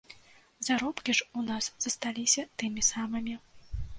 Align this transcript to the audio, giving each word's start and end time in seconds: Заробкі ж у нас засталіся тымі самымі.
Заробкі 0.67 1.15
ж 1.19 1.27
у 1.41 1.43
нас 1.49 1.69
засталіся 1.85 2.45
тымі 2.61 2.81
самымі. 2.91 3.37